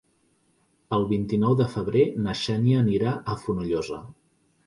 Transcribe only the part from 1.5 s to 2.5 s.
de febrer na